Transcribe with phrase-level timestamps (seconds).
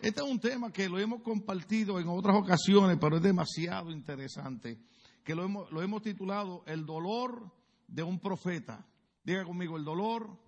[0.00, 4.78] Este es un tema que lo hemos compartido en otras ocasiones, pero es demasiado interesante,
[5.24, 7.50] que lo hemos, lo hemos titulado El dolor
[7.88, 8.86] de un profeta.
[9.24, 10.38] Diga conmigo, el dolor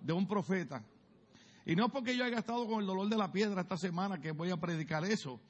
[0.00, 0.82] de un profeta.
[1.66, 4.32] Y no porque yo haya estado con el dolor de la piedra esta semana que
[4.32, 5.42] voy a predicar eso,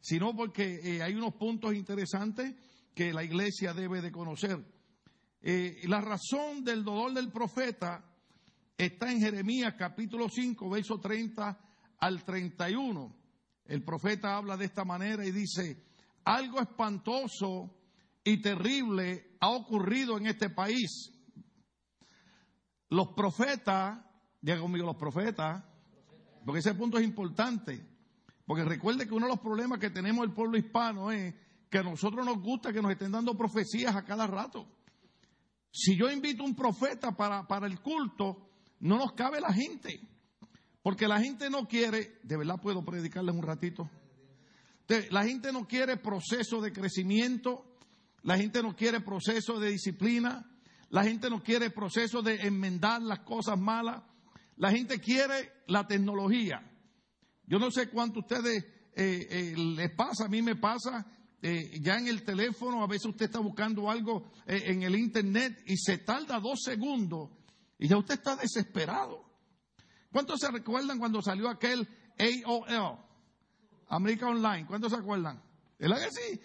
[0.00, 2.54] sino porque eh, hay unos puntos interesantes
[2.94, 4.62] que la iglesia debe de conocer.
[5.40, 8.04] Eh, la razón del dolor del profeta
[8.76, 11.63] está en Jeremías capítulo 5, verso 30
[12.04, 13.16] al 31.
[13.64, 15.82] El profeta habla de esta manera y dice,
[16.22, 17.74] algo espantoso
[18.22, 21.10] y terrible ha ocurrido en este país.
[22.90, 24.04] Los profetas,
[24.42, 25.64] diga conmigo los profetas,
[26.44, 27.82] porque ese punto es importante,
[28.44, 31.34] porque recuerde que uno de los problemas que tenemos el pueblo hispano es
[31.70, 34.68] que a nosotros nos gusta que nos estén dando profecías a cada rato.
[35.70, 40.13] Si yo invito a un profeta para, para el culto, no nos cabe la gente.
[40.84, 43.88] Porque la gente no quiere, de verdad puedo predicarles un ratito.
[45.10, 47.64] La gente no quiere proceso de crecimiento,
[48.20, 50.46] la gente no quiere proceso de disciplina,
[50.90, 54.02] la gente no quiere proceso de enmendar las cosas malas,
[54.58, 56.60] la gente quiere la tecnología.
[57.46, 58.62] Yo no sé cuánto a ustedes
[58.94, 61.06] eh, eh, les pasa, a mí me pasa,
[61.40, 65.78] eh, ya en el teléfono, a veces usted está buscando algo en el internet y
[65.78, 67.30] se tarda dos segundos
[67.78, 69.33] y ya usted está desesperado.
[70.14, 72.98] ¿Cuántos se recuerdan cuando salió aquel AOL?
[73.88, 74.64] América Online.
[74.64, 75.42] ¿Cuántos se acuerdan?
[75.76, 76.40] ¿Verdad que sí?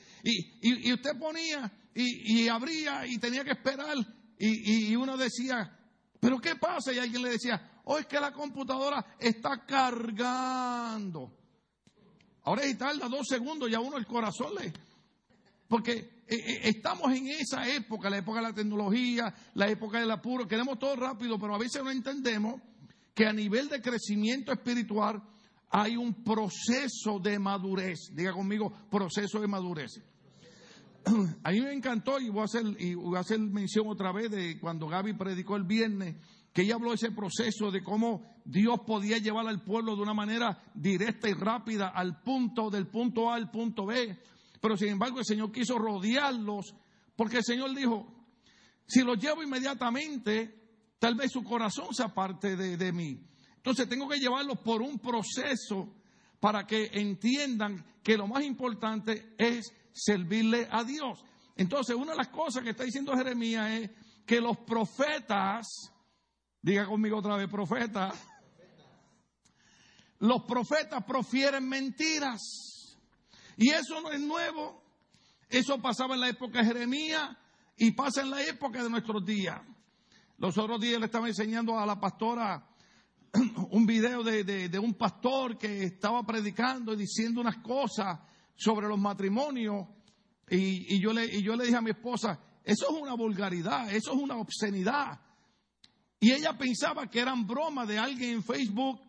[0.64, 3.96] Y, usted ponía y, abría y tenía que esperar
[4.40, 5.72] y, uno decía,
[6.20, 6.92] ¿pero qué pasa?
[6.92, 11.32] Y alguien le decía, oh, es que la computadora está cargando.
[12.46, 14.74] Ahora si tarda dos segundos, ya uno el corazón le...
[15.68, 20.10] Porque eh, eh, estamos en esa época, la época de la tecnología, la época del
[20.10, 22.60] apuro, queremos todo rápido, pero a veces no entendemos
[23.14, 25.22] que a nivel de crecimiento espiritual
[25.70, 28.12] hay un proceso de madurez.
[28.14, 30.02] Diga conmigo, proceso de madurez.
[31.44, 34.32] A mí me encantó y voy a hacer, y voy a hacer mención otra vez
[34.32, 36.16] de cuando Gaby predicó el viernes,
[36.54, 40.14] que ella habló de ese proceso de cómo Dios podía llevar al pueblo de una
[40.14, 44.18] manera directa y rápida al punto, del punto A al punto B
[44.62, 46.76] pero sin embargo el Señor quiso rodearlos
[47.16, 48.08] porque el Señor dijo,
[48.86, 50.59] si los llevo inmediatamente,
[51.00, 53.20] tal vez su corazón se aparte de, de mí.
[53.56, 55.96] Entonces tengo que llevarlos por un proceso
[56.40, 61.24] para que entiendan que lo más importante es servirle a Dios.
[61.56, 63.92] Entonces, una de las cosas que está diciendo Jeremías es
[64.26, 65.68] que los profetas,
[66.62, 68.16] diga conmigo otra vez, profetas,
[70.20, 72.98] los profetas profieren mentiras.
[73.58, 74.82] Y eso no es nuevo.
[75.50, 77.36] Eso pasaba en la época de Jeremías
[77.76, 79.60] y pasa en la época de nuestros días.
[80.40, 82.66] Los otros días le estaba enseñando a la pastora
[83.72, 88.20] un video de, un pastor que estaba predicando y diciendo unas cosas
[88.56, 89.86] sobre los matrimonios.
[90.50, 94.14] Y, yo le, y yo le dije a mi esposa, eso es una vulgaridad, eso
[94.14, 95.20] es una obscenidad.
[96.22, 99.02] Y ella pensaba que eran bromas de alguien en Facebook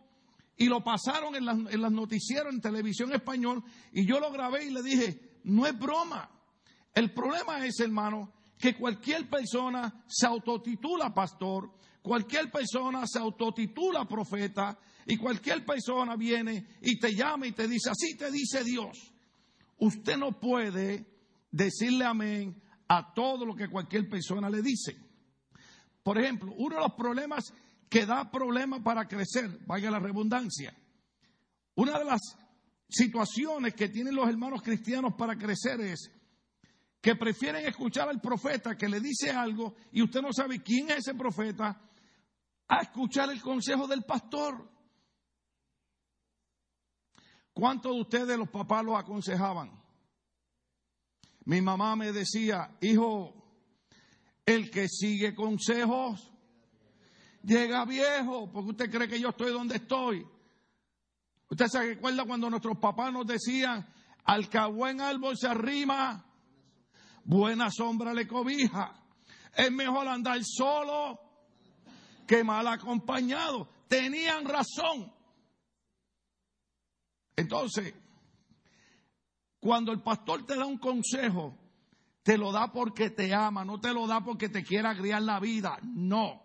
[0.57, 3.63] y lo pasaron en las, en en televisión español,
[3.93, 6.29] y yo lo grabé y le dije, no es broma.
[6.93, 14.77] El problema es, hermano, que cualquier persona se autotitula pastor, cualquier persona se autotitula profeta,
[15.05, 19.13] y cualquier persona viene y te llama y te dice, así te dice Dios.
[19.77, 21.05] Usted no puede
[21.51, 24.95] decirle amén a todo lo que cualquier persona le dice.
[26.03, 27.53] Por ejemplo, uno de los problemas
[27.89, 30.73] que da problemas para crecer, vaya la redundancia.
[31.75, 32.21] Una de las
[32.87, 36.11] situaciones que tienen los hermanos cristianos para crecer es
[37.01, 40.99] que prefieren escuchar al profeta que le dice algo y usted no sabe quién es
[40.99, 41.81] ese profeta,
[42.67, 44.69] a escuchar el consejo del pastor.
[47.53, 49.71] ¿Cuántos de ustedes los papás los aconsejaban?
[51.45, 53.33] Mi mamá me decía, hijo,
[54.45, 56.31] el que sigue consejos
[57.43, 60.25] llega viejo, porque usted cree que yo estoy donde estoy.
[61.49, 63.85] Usted se recuerda cuando nuestros papás nos decían,
[64.23, 66.30] al que a buen árbol se arrima,
[67.23, 68.93] buena sombra le cobija.
[69.55, 71.19] Es mejor andar solo
[72.27, 73.67] que mal acompañado.
[73.87, 75.11] Tenían razón.
[77.35, 77.93] Entonces,
[79.59, 81.57] cuando el pastor te da un consejo,
[82.23, 85.39] te lo da porque te ama, no te lo da porque te quiera agriar la
[85.39, 85.77] vida.
[85.83, 86.41] No.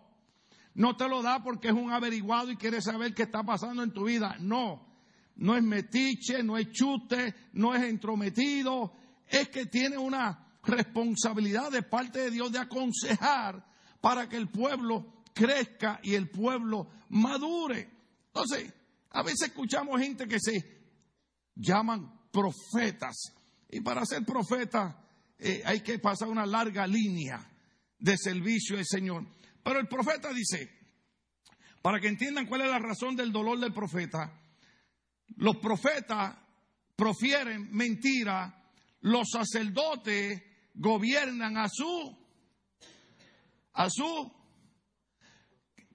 [0.73, 3.91] No te lo da porque es un averiguado y quiere saber qué está pasando en
[3.91, 4.35] tu vida.
[4.39, 4.87] No,
[5.35, 8.93] no es metiche, no es chute, no es entrometido.
[9.27, 13.65] Es que tiene una responsabilidad de parte de Dios de aconsejar
[14.01, 17.89] para que el pueblo crezca y el pueblo madure.
[18.27, 18.73] Entonces,
[19.11, 20.53] a veces escuchamos gente que se
[21.55, 23.33] llaman profetas.
[23.69, 25.03] Y para ser profeta
[25.39, 27.39] eh, hay que pasar una larga línea
[27.97, 29.25] de servicio al Señor.
[29.63, 30.69] Pero el profeta dice,
[31.81, 34.39] para que entiendan cuál es la razón del dolor del profeta,
[35.37, 36.35] los profetas
[36.95, 38.71] profieren mentira,
[39.01, 40.41] los sacerdotes
[40.77, 42.17] gobiernan a su,
[43.73, 44.31] a su,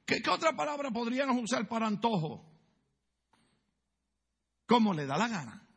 [0.04, 2.44] ¿qué, qué otra palabra podríamos usar para antojo?
[4.66, 5.68] Como le da la gana.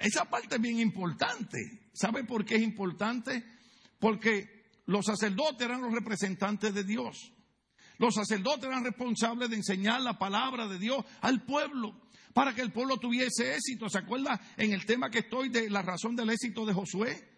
[0.00, 1.90] Esa parte es bien importante.
[1.92, 3.44] ¿Sabe por qué es importante?
[3.98, 7.32] Porque los sacerdotes eran los representantes de Dios.
[7.98, 12.03] Los sacerdotes eran responsables de enseñar la palabra de Dios al pueblo
[12.34, 13.88] para que el pueblo tuviese éxito.
[13.88, 17.30] ¿Se acuerda en el tema que estoy de la razón del éxito de Josué?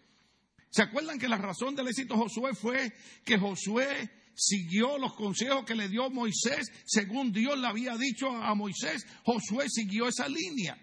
[0.69, 5.63] ¿Se acuerdan que la razón del éxito de Josué fue que Josué siguió los consejos
[5.65, 9.05] que le dio Moisés según Dios le había dicho a Moisés?
[9.23, 10.77] Josué siguió esa línea.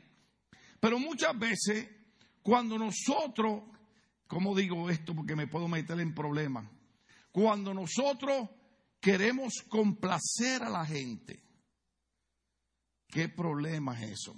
[0.78, 1.88] Pero muchas veces,
[2.40, 3.64] cuando nosotros,
[4.28, 5.14] ¿cómo digo esto?
[5.14, 6.70] Porque me puedo meter en problemas.
[7.32, 8.48] Cuando nosotros
[9.00, 11.43] queremos complacer a la gente,
[13.14, 14.34] ¿qué problema es eso?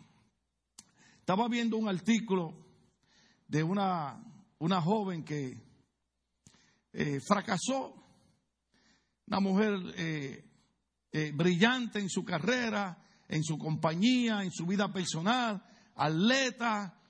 [1.19, 2.53] Estaba viendo un artículo
[3.49, 4.23] de una,
[4.59, 5.59] una joven que
[6.93, 7.95] eh, fracasó,
[9.29, 10.45] una mujer eh,
[11.11, 15.65] eh, brillante en su carrera, en su compañía, en su vida personal,
[15.95, 17.01] atleta,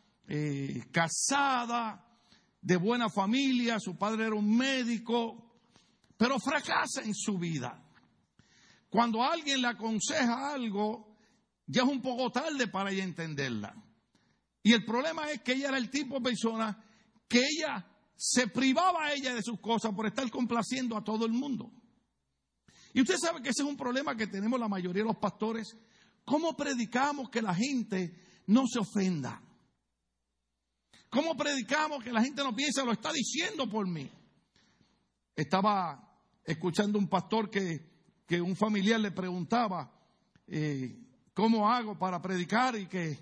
[0.92, 2.04] casada,
[2.60, 5.52] de buena familia, su padre era un médico,
[6.16, 7.80] pero fracasa en su vida.
[8.88, 11.05] Cuando alguien le aconseja algo,
[11.66, 13.74] ya es un poco tarde para ella entenderla.
[14.62, 16.82] Y el problema es que ella era el tipo de persona
[17.28, 17.86] que ella
[18.16, 21.70] se privaba a ella de sus cosas por estar complaciendo a todo el mundo.
[22.92, 25.76] Y usted sabe que ese es un problema que tenemos la mayoría de los pastores.
[26.24, 29.42] ¿Cómo predicamos que la gente no se ofenda.
[31.10, 34.10] ¿Cómo predicamos que la gente no piensa, lo está diciendo por mí?
[35.34, 39.92] Estaba escuchando un pastor que, un familiar le preguntaba,
[40.46, 40.96] eh,
[41.36, 43.18] ¿cómo hago para predicar y que,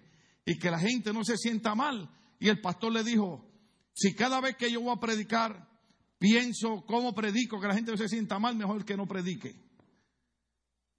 [0.46, 2.08] y que la gente no se sienta mal?
[2.38, 3.44] Y el pastor le dijo,
[3.92, 5.68] si cada vez que yo voy a predicar
[6.16, 9.56] pienso cómo predico, que la gente no se sienta mal, mejor que no predique.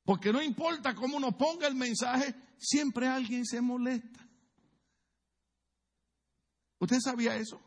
[0.03, 4.27] Porque no importa cómo uno ponga el mensaje, siempre alguien se molesta.
[6.79, 7.61] ¿Usted sabía eso?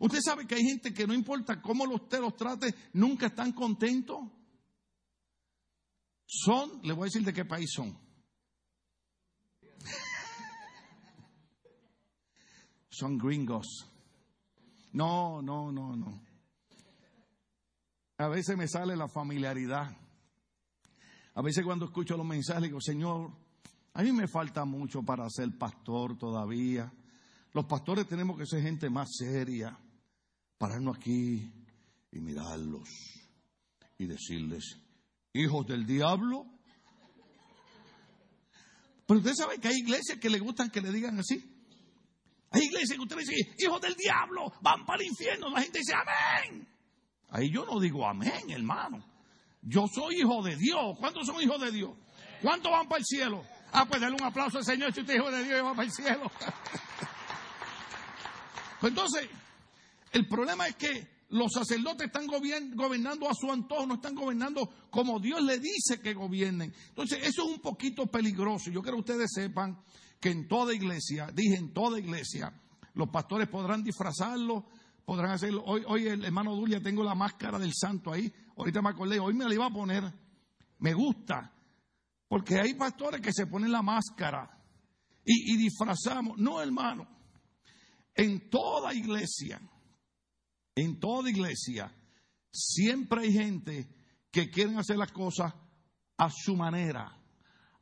[0.00, 4.18] Usted sabe que hay gente que no importa cómo usted los trate, nunca están contentos.
[6.26, 8.03] Son, le voy a decir de qué país son.
[12.94, 13.90] Son gringos.
[14.92, 16.22] No, no, no, no.
[18.18, 19.96] A veces me sale la familiaridad.
[21.34, 23.32] A veces cuando escucho los mensajes digo, Señor,
[23.92, 26.92] a mí me falta mucho para ser pastor todavía.
[27.52, 29.76] Los pastores tenemos que ser gente más seria,
[30.58, 31.52] pararnos aquí
[32.12, 32.88] y mirarlos
[33.98, 34.80] y decirles,
[35.32, 36.46] hijos del diablo.
[39.06, 41.53] Pero usted sabe que hay iglesias que le gustan que le digan así.
[42.74, 45.48] Hay iglesias que usted dice, hijos del diablo, van para el infierno.
[45.50, 46.66] La gente dice, amén.
[47.30, 49.04] Ahí yo no digo amén, hermano.
[49.62, 50.96] Yo soy hijo de Dios.
[50.98, 51.92] ¿Cuántos son hijos de Dios?
[52.42, 53.44] ¿Cuántos van para el cielo?
[53.72, 55.70] Ah, pues denle un aplauso al Señor si usted es hijo de Dios y va
[55.70, 56.30] para el cielo.
[58.80, 59.30] Pues entonces,
[60.12, 65.18] el problema es que los sacerdotes están gobernando a su antojo, no están gobernando como
[65.18, 66.70] Dios le dice que gobiernen.
[66.88, 68.70] Entonces, eso es un poquito peligroso.
[68.70, 69.82] Yo quiero que ustedes sepan
[70.20, 72.52] que en toda iglesia, dije en toda iglesia,
[72.94, 74.64] los pastores podrán disfrazarlo,
[75.04, 75.62] podrán hacerlo.
[75.66, 78.32] Hoy, hoy el hermano Dulia, tengo la máscara del santo ahí.
[78.56, 80.04] Ahorita me acordé, hoy me la iba a poner.
[80.78, 81.52] Me gusta.
[82.28, 84.54] Porque hay pastores que se ponen la máscara
[85.24, 86.38] y, disfrazamos.
[86.38, 87.08] No, hermano.
[88.14, 89.60] En toda iglesia,
[90.74, 91.92] en toda iglesia,
[92.50, 93.88] siempre hay gente
[94.30, 95.52] que quieren hacer las cosas
[96.16, 97.18] a su manera,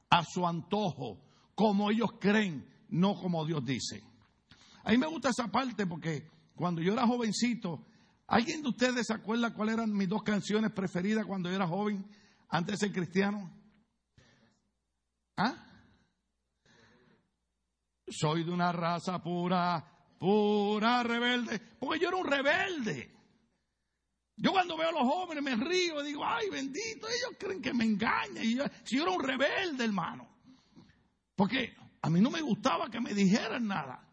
[0.09, 1.23] a su antojo,
[1.55, 4.03] como ellos creen, no como Dios dice.
[4.85, 7.85] A mí me gusta esa parte porque cuando yo era jovencito,
[8.27, 12.05] ¿alguien de ustedes se acuerda cuáles eran mis dos canciones preferidas cuando yo era joven,
[12.49, 13.51] antes de ser cristiano?
[15.37, 15.67] ¿Ah?
[18.09, 19.85] Soy de una raza pura,
[20.19, 21.59] pura rebelde.
[21.79, 23.13] Porque yo era un rebelde.
[24.37, 27.73] Yo cuando veo a los jóvenes me río y digo, ay bendito, ellos creen que
[27.73, 28.45] me engañan.
[28.45, 30.29] Y yo, si yo era un rebelde, hermano.
[31.37, 34.09] Porque a mí no me gustaba que me dijeran nada.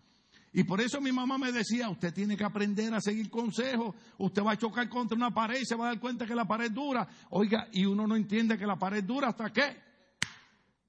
[0.51, 4.43] Y por eso mi mamá me decía, usted tiene que aprender a seguir consejos, usted
[4.43, 6.71] va a chocar contra una pared y se va a dar cuenta que la pared
[6.71, 7.07] dura.
[7.29, 9.77] Oiga, y uno no entiende que la pared dura hasta qué.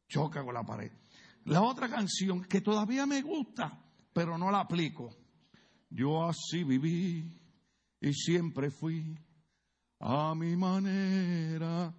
[0.09, 0.91] choca con la pared.
[1.45, 3.79] La otra canción que todavía me gusta,
[4.13, 5.15] pero no la aplico.
[5.91, 7.39] Yo así viví
[8.01, 9.19] y siempre fui
[9.99, 11.95] a mi manera.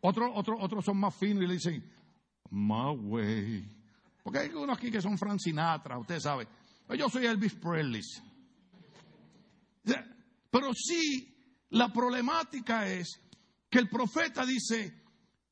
[0.00, 1.84] Otros otro, otros son más finos y le dicen,
[2.50, 3.79] my way.
[4.22, 6.46] Porque hay unos aquí que son Frank Sinatra, usted sabe.
[6.96, 8.02] Yo soy Elvis Presley.
[10.50, 11.32] Pero sí,
[11.70, 13.20] la problemática es
[13.68, 15.02] que el profeta dice,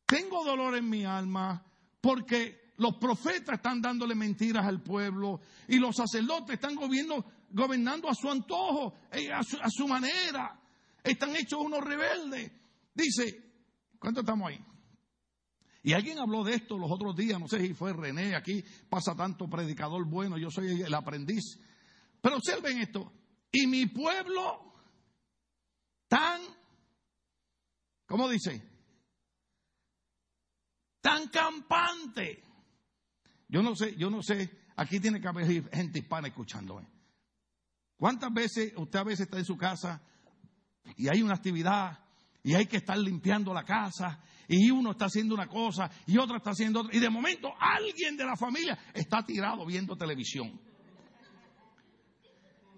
[0.05, 1.65] tengo dolor en mi alma
[2.01, 8.31] porque los profetas están dándole mentiras al pueblo y los sacerdotes están gobernando, a su
[8.31, 10.61] antojo, eh, a su, a su manera.
[11.03, 12.51] Están hechos unos rebeldes.
[12.95, 13.53] Dice,
[13.99, 14.65] ¿cuánto estamos ahí?
[15.83, 19.15] Y alguien habló de esto los otros días, no sé si fue René, aquí pasa
[19.15, 21.59] tanto predicador bueno, yo soy el aprendiz.
[22.21, 23.13] Pero observen esto,
[23.53, 24.75] y mi pueblo
[26.09, 26.43] tan,
[28.07, 28.63] ¿cómo dice?
[31.01, 32.43] Tan campante.
[33.49, 36.87] Yo no sé, yo no sé, aquí tiene que haber gente hispana escuchándome.
[37.97, 40.03] ¿Cuántas veces usted a veces está en su casa
[40.97, 41.99] y hay una actividad
[42.43, 46.39] y hay que estar limpiando la casa y uno está haciendo una cosa y otro
[46.39, 50.59] está haciendo otra y de momento alguien de la familia está tirado viendo televisión.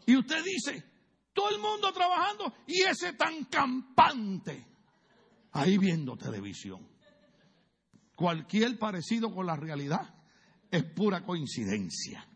[0.05, 0.85] Y usted dice,
[1.33, 4.67] todo el mundo trabajando y ese tan campante
[5.53, 6.89] ahí viendo televisión.
[8.17, 10.13] Cualquier parecido con la realidad
[10.71, 12.27] es pura coincidencia.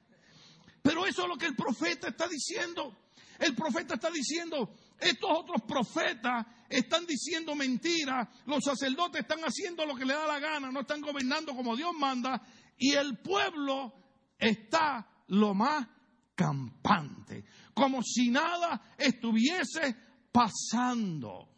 [0.80, 2.96] Pero eso es lo que el profeta está diciendo.
[3.38, 4.72] El profeta está diciendo,
[5.04, 10.40] estos otros profetas están diciendo mentiras, los sacerdotes están haciendo lo que le da la
[10.40, 12.40] gana, no están gobernando como Dios manda,
[12.78, 13.92] y el pueblo
[14.38, 15.86] está lo más
[16.34, 19.96] campante, como si nada estuviese
[20.32, 21.48] pasando.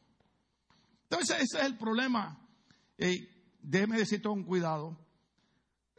[1.05, 2.39] Entonces ese es el problema.
[3.63, 4.99] déjeme decir con cuidado.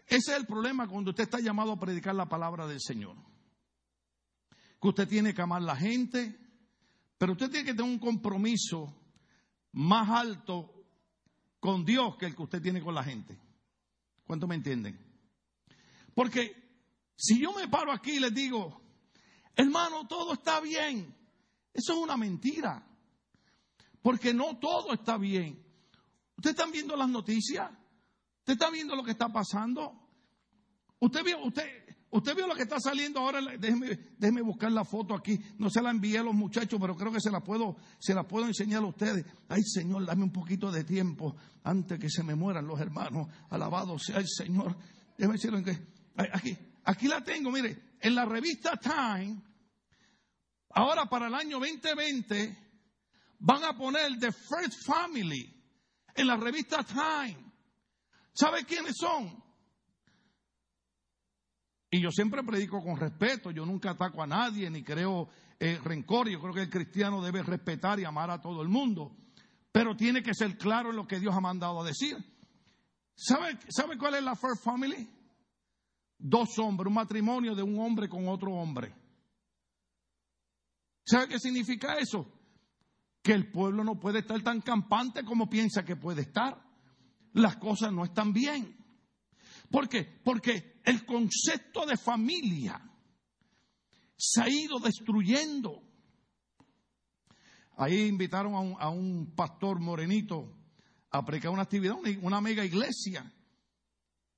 [0.05, 3.15] Ese es el problema cuando usted está llamado a predicar la palabra del Señor.
[4.81, 6.46] Que usted tiene que amar a la gente,
[7.17, 8.95] pero usted tiene que tener un compromiso
[9.73, 10.85] más alto
[11.59, 13.39] con Dios que el que usted tiene con la gente.
[14.25, 14.99] ¿Cuánto me entienden?
[16.13, 16.55] Porque
[17.15, 18.81] si yo me paro aquí y les digo,
[19.55, 21.15] hermano, todo está bien,
[21.73, 22.83] eso es una mentira.
[24.01, 25.63] Porque no todo está bien.
[26.35, 27.71] ¿Ustedes están viendo las noticias?
[28.39, 30.07] ¿Usted está viendo lo que está pasando?
[30.99, 35.39] ¿Usted usted, Usted vio lo que está saliendo ahora, déjeme, buscar la foto aquí.
[35.57, 38.23] No se la envié a los muchachos, pero creo que se la puedo, se la
[38.25, 39.25] puedo enseñar a ustedes.
[39.49, 43.27] Ay, Señor, dame un poquito de tiempo antes que se me mueran los hermanos.
[43.49, 44.77] Alabado sea el Señor.
[45.17, 45.77] Déjeme decirlo que.
[46.33, 49.41] Aquí, aquí la tengo, mire, en la revista Time,
[50.69, 52.57] ahora para el año 2020,
[53.39, 55.53] van a poner The First Family
[56.15, 57.37] en la revista Time.
[58.33, 59.46] ¿Sabe quiénes son?
[61.89, 65.29] Y yo siempre predico con respeto, yo nunca ataco a nadie ni creo
[65.59, 69.15] eh, rencor, yo creo que el cristiano debe respetar y amar a todo el mundo,
[69.71, 72.17] pero tiene que ser claro en lo que Dios ha mandado a decir.
[73.15, 75.09] ¿Sabe, ¿Sabe cuál es la First Family?
[76.19, 78.93] Dos hombres, un matrimonio de un hombre con otro hombre.
[81.05, 82.29] ¿Sabe qué significa eso?
[83.23, 86.61] Que el pueblo no puede estar tan campante como piensa que puede estar.
[87.33, 88.75] Las cosas no están bien.
[89.69, 90.19] ¿Por qué?
[90.23, 92.81] Porque el concepto de familia
[94.15, 95.83] se ha ido destruyendo.
[97.77, 100.51] Ahí invitaron a un, pastor morenito
[101.11, 103.31] a predicar una actividad, una, mega iglesia.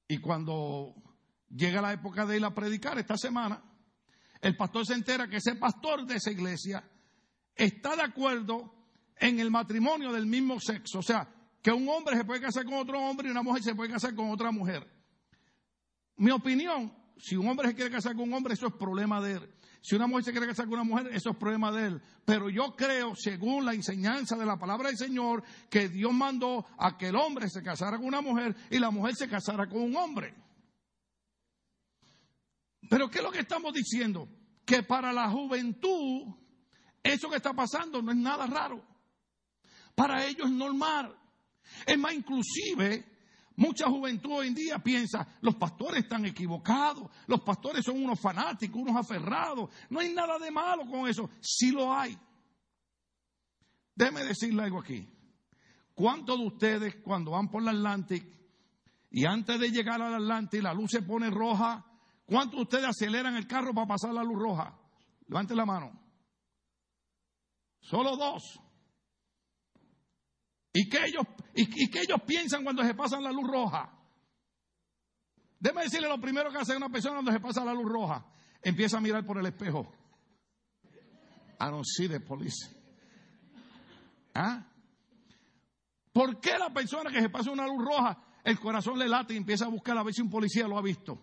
[0.07, 0.93] Y cuando
[1.49, 3.63] llega la época de ir a predicar esta semana,
[4.41, 6.83] el pastor se entera que ese pastor de esa iglesia
[7.55, 8.73] está de acuerdo
[9.17, 10.99] en el matrimonio del mismo sexo.
[10.99, 13.75] O sea, que un hombre se puede casar con otro hombre y una mujer se
[13.75, 14.98] puede casar con otra mujer.
[16.19, 19.33] Mi opinión, si un hombre se quiere casar con un hombre, eso es problema de
[19.33, 19.49] él.
[19.81, 22.01] Si una mujer se quiere casar con una mujer, eso es problema de él.
[22.25, 26.97] Pero yo creo, según la enseñanza de la palabra del Señor, que Dios mandó a
[26.97, 29.95] que el hombre se casara con una mujer y la mujer se casara con un
[29.95, 30.35] hombre.
[32.89, 34.27] Pero ¿qué es lo que estamos diciendo?
[34.65, 36.35] Que para la juventud,
[37.01, 38.85] eso que está pasando no es nada raro.
[39.95, 41.17] Para ellos es normal.
[41.85, 43.05] Es más, inclusive,
[43.59, 48.81] Mucha juventud hoy en día piensa, los pastores están equivocados, los pastores son unos fanáticos,
[48.81, 49.69] unos aferrados.
[49.89, 51.29] No hay nada de malo con eso.
[51.41, 52.17] Sí lo hay.
[53.93, 55.05] Déjeme decirle algo aquí.
[55.93, 58.25] ¿Cuántos de ustedes cuando van por la Atlantic
[59.11, 61.85] y antes de llegar al Atlantic la luz se pone roja,
[62.25, 64.73] cuántos de ustedes aceleran el carro para pasar la luz roja?
[65.27, 65.91] Levante la mano.
[67.81, 68.57] Solo dos.
[70.73, 73.91] ¿Y qué ellos, y, ellos piensan cuando se pasan la luz roja?
[75.59, 78.25] Déjeme decirle lo primero que hace una persona cuando se pasa la luz roja.
[78.61, 79.91] Empieza a mirar por el espejo.
[81.59, 82.69] I don't see the police.
[84.33, 84.65] ¿Ah?
[86.13, 89.37] ¿Por qué la persona que se pasa una luz roja, el corazón le late y
[89.37, 91.21] empieza a buscar a ver si un policía lo ha visto?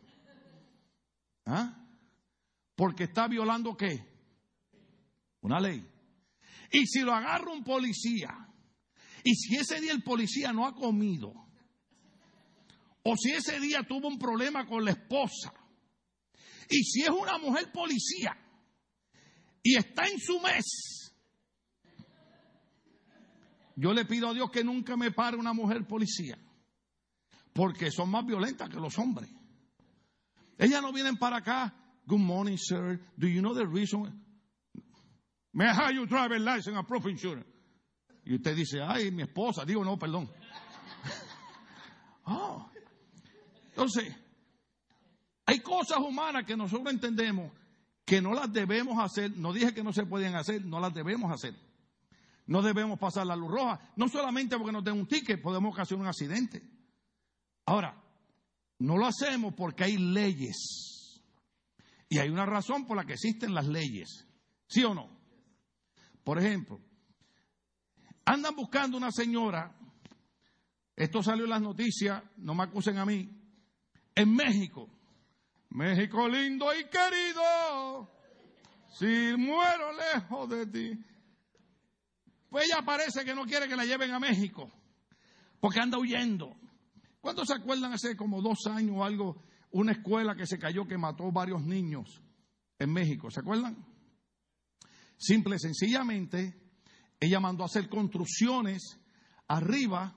[1.47, 1.87] ¿Ah?
[2.75, 4.05] Porque está violando qué?
[5.41, 5.89] Una ley.
[6.73, 8.46] Y si lo agarra un policía,
[9.27, 11.35] y si ese día el policía no ha comido,
[13.03, 15.53] o si ese día tuvo un problema con la esposa,
[16.71, 18.39] y si es una mujer policía
[19.65, 21.13] y está en su mes,
[23.75, 26.39] yo le pido a Dios que nunca me pare una mujer policía,
[27.53, 29.29] porque son más violentas que los hombres.
[30.57, 31.75] Ellas no vienen para acá.
[32.07, 33.01] Good morning, sir.
[33.19, 34.25] Do you know the reason?
[35.53, 37.56] May I have your driver license and proof insurance?
[38.27, 39.65] Y usted dice, ay, mi esposa.
[39.65, 40.29] Digo, no, perdón.
[42.25, 42.69] oh.
[43.69, 44.15] Entonces,
[45.47, 47.53] hay cosas humanas que nosotros entendemos
[48.05, 49.37] que no las debemos hacer.
[49.37, 51.55] No dije que no se pueden hacer, no las debemos hacer.
[52.47, 53.93] No debemos pasar la luz roja.
[53.95, 56.63] No solamente porque nos den un ticket, podemos ocasionar un accidente.
[57.65, 58.03] Ahora,
[58.81, 61.23] no lo hacemos porque hay leyes.
[62.09, 64.27] Y hay una razón por la que existen las leyes.
[64.67, 65.17] ¿Sí o no?
[66.25, 66.81] Por ejemplo,
[68.27, 69.75] andan buscando una señora,
[70.95, 73.31] esto salió en las noticias, no me acusen a mí,
[74.15, 74.91] en México.
[75.71, 78.11] México lindo y querido,
[78.99, 81.05] si muero lejos de ti.
[82.49, 84.71] Pues ella parece que no quiere que la lleven a México,
[85.61, 86.57] porque anda huyendo.
[87.21, 89.43] ¿Cuántos se acuerdan hace como dos años o algo,
[89.73, 92.23] una escuela que se cayó que mató varios niños
[92.79, 93.31] en México?
[93.31, 93.85] ¿Se acuerdan?
[95.19, 96.66] Simple sencillamente,
[97.21, 98.99] ella mandó a hacer construcciones
[99.49, 100.15] arriba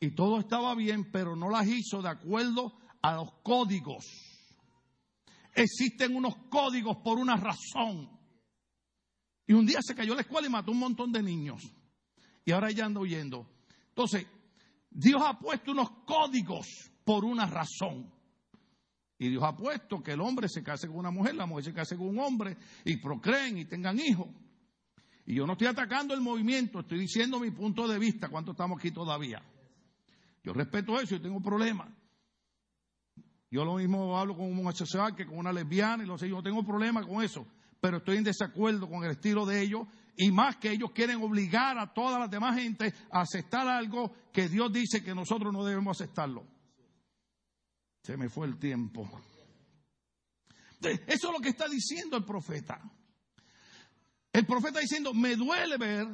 [0.00, 4.04] y todo estaba bien, pero no las hizo de acuerdo a los códigos.
[5.54, 8.10] Existen unos códigos por una razón.
[9.46, 11.62] Y un día se cayó la escuela y mató un montón de niños.
[12.44, 13.48] Y ahora ella anda huyendo.
[13.88, 14.26] Entonces,
[14.90, 16.66] Dios ha puesto unos códigos
[17.04, 18.12] por una razón.
[19.18, 21.72] Y Dios ha puesto que el hombre se case con una mujer, la mujer se
[21.72, 24.28] case con un hombre y procreen y tengan hijos.
[25.26, 28.78] Y yo no estoy atacando el movimiento, estoy diciendo mi punto de vista, cuánto estamos
[28.78, 29.42] aquí todavía.
[30.44, 31.88] Yo respeto eso y tengo problemas.
[33.50, 36.36] Yo lo mismo hablo con un homosexual que con una lesbiana y lo sé, yo
[36.36, 37.44] no tengo problema con eso,
[37.80, 41.76] pero estoy en desacuerdo con el estilo de ellos y más que ellos quieren obligar
[41.78, 46.00] a todas las demás gente a aceptar algo que Dios dice que nosotros no debemos
[46.00, 46.46] aceptarlo.
[48.02, 49.08] Se me fue el tiempo.
[50.80, 52.80] Eso es lo que está diciendo el profeta.
[54.36, 56.06] El profeta diciendo, me duele ver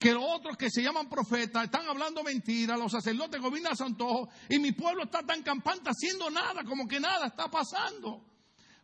[0.00, 4.58] que los otros que se llaman profetas están hablando mentiras, los sacerdotes gobiernan a y
[4.58, 8.24] mi pueblo está tan campante haciendo nada, como que nada está pasando.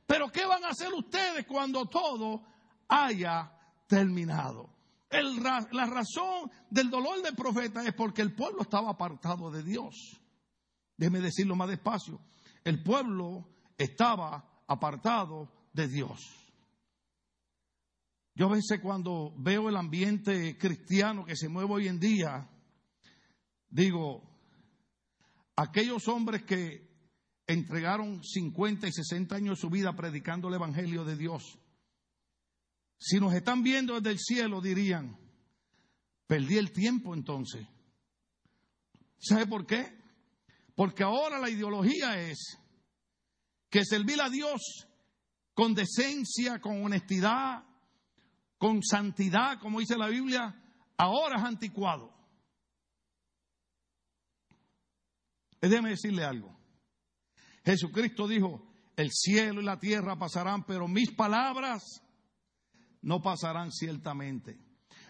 [0.06, 2.44] Pero ¿qué van a hacer ustedes cuando todo
[2.86, 3.50] haya
[3.88, 4.70] terminado.
[5.10, 10.20] la razón del dolor del profeta es porque el pueblo estaba apartado de Dios.
[10.96, 12.20] Déjeme decirlo más despacio.
[12.62, 13.44] El pueblo
[13.76, 16.41] estaba apartado de Dios.
[18.34, 22.48] Yo a veces cuando veo el ambiente cristiano que se mueve hoy en día,
[23.68, 24.22] digo,
[25.56, 26.90] aquellos hombres que
[27.46, 31.58] entregaron 50 y 60 años de su vida predicando el Evangelio de Dios,
[32.98, 35.18] si nos están viendo desde el cielo, dirían,
[36.26, 37.66] perdí el tiempo entonces.
[39.18, 39.98] ¿Sabe por qué?
[40.74, 42.58] Porque ahora la ideología es
[43.68, 44.88] que servir a Dios
[45.52, 47.64] con decencia, con honestidad,
[48.62, 50.54] con santidad, como dice la Biblia,
[50.96, 52.14] ahora es anticuado.
[55.60, 56.56] Déjeme decirle algo.
[57.64, 62.04] Jesucristo dijo, el cielo y la tierra pasarán, pero mis palabras
[63.00, 64.60] no pasarán ciertamente.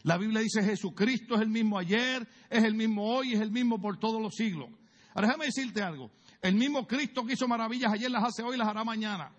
[0.02, 3.78] La Biblia dice Jesucristo es el mismo ayer, es el mismo hoy, es el mismo
[3.78, 4.70] por todos los siglos.
[5.14, 6.10] Ahora déjame decirte algo.
[6.40, 9.30] El mismo Cristo que hizo maravillas ayer las hace hoy, las hará mañana.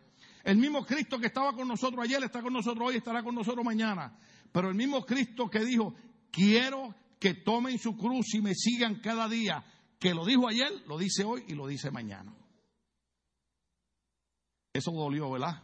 [0.43, 3.63] El mismo Cristo que estaba con nosotros ayer está con nosotros hoy, estará con nosotros
[3.63, 4.17] mañana.
[4.51, 5.95] Pero el mismo Cristo que dijo,
[6.29, 9.63] quiero que tomen su cruz y me sigan cada día,
[9.97, 12.35] que lo dijo ayer, lo dice hoy y lo dice mañana.
[14.73, 15.63] Eso dolió, ¿verdad?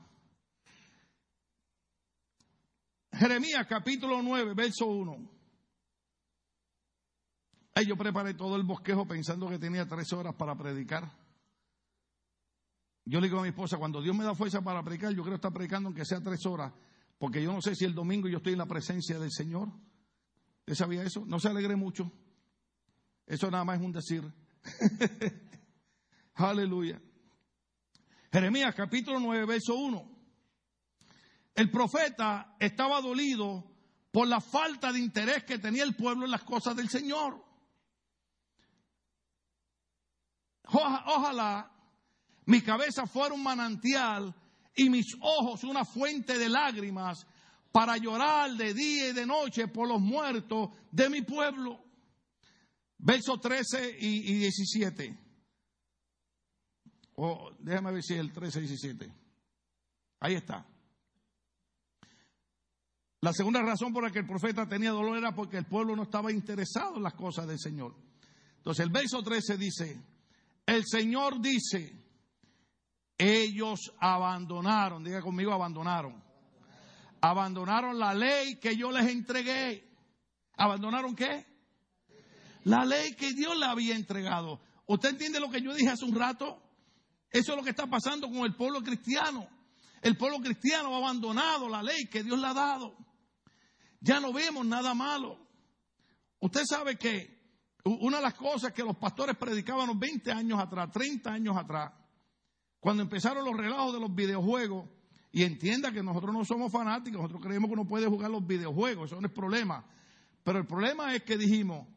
[3.11, 5.29] Jeremías capítulo 9, verso 1.
[7.75, 11.11] Ay, yo preparé todo el bosquejo pensando que tenía tres horas para predicar.
[13.09, 15.35] Yo le digo a mi esposa, cuando Dios me da fuerza para predicar, yo creo
[15.35, 16.71] estar predicando aunque sea tres horas,
[17.17, 19.67] porque yo no sé si el domingo yo estoy en la presencia del Señor.
[20.59, 21.25] ¿Usted sabía eso?
[21.25, 22.11] No se alegre mucho.
[23.25, 24.31] Eso nada más es un decir.
[26.35, 27.01] Aleluya.
[28.31, 30.11] Jeremías capítulo 9, verso 1.
[31.55, 33.71] El profeta estaba dolido
[34.11, 37.43] por la falta de interés que tenía el pueblo en las cosas del Señor.
[40.65, 41.78] Ojalá
[42.49, 44.33] mi cabeza fuera un manantial
[44.75, 47.27] y mis ojos una fuente de lágrimas
[47.71, 51.79] para llorar de día y de noche por los muertos de mi pueblo.
[52.97, 55.15] Versos 13 y, 17.
[57.17, 59.13] Oh, déjame ver si el 13 y 17.
[60.21, 60.65] Ahí está.
[63.21, 66.01] La segunda razón por la que el profeta tenía dolor era porque el pueblo no
[66.01, 67.95] estaba interesado en las cosas del Señor.
[68.57, 70.01] Entonces el verso 13 dice,
[70.65, 71.98] el Señor dice,
[73.19, 76.23] ellos abandonaron, diga conmigo, abandonaron.
[77.19, 79.85] Abandonaron la ley que yo les entregué.
[80.55, 81.45] ¿Abandonaron qué?
[82.63, 84.61] La ley que Dios le había entregado.
[84.85, 86.63] ¿Usted entiende lo que yo dije hace un rato?
[87.29, 89.49] Eso es lo que está pasando con el pueblo cristiano.
[90.01, 92.95] El pueblo cristiano ha abandonado la ley que Dios le ha dado.
[93.99, 95.37] Ya no vemos nada malo.
[96.39, 97.37] Usted sabe que
[97.83, 101.98] una de las cosas que los pastores predicaban 20 años atrás, 30 años atrás,
[102.79, 104.87] cuando empezaron los relajos de los videojuegos,
[105.31, 109.11] y entienda que nosotros no somos fanáticos, nosotros creemos que uno puede jugar los videojuegos,
[109.11, 109.85] eso no es problema.
[110.43, 111.87] Pero el problema es que dijimos,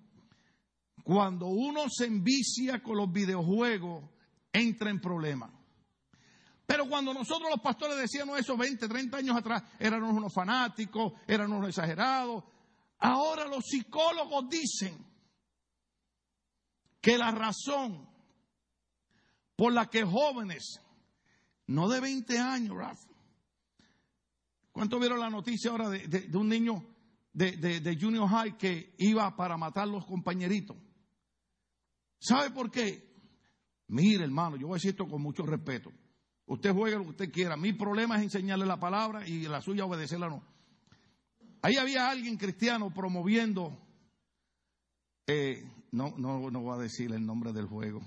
[1.02, 4.04] cuando uno se envicia con los videojuegos,
[4.52, 5.50] entra en problemas.
[6.66, 11.58] Pero cuando nosotros los pastores decíamos eso 20, 30 años atrás, éramos unos fanáticos, éramos
[11.58, 12.44] unos exagerados.
[12.98, 14.96] Ahora los psicólogos dicen
[17.00, 18.08] que la razón
[19.62, 20.80] por la que jóvenes,
[21.68, 23.08] no de 20 años, Rafa,
[24.72, 26.84] ¿cuánto vieron la noticia ahora de, un niño
[27.32, 30.76] de, de, Junior High que iba para matar a los compañeritos?
[32.18, 33.08] ¿Sabe por qué?
[33.86, 35.92] Mire, hermano, yo voy a decir esto con mucho respeto.
[36.46, 37.56] Usted juegue lo que usted quiera.
[37.56, 40.42] Mi problema es enseñarle la palabra y la suya obedecerla no.
[41.62, 43.78] Ahí había alguien cristiano promoviendo,
[45.28, 48.00] eh, no, no, no voy a decir el nombre del juego,